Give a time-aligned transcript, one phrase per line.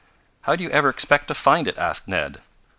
[0.41, 2.41] "How do you ever expect to find it?" asked Ned.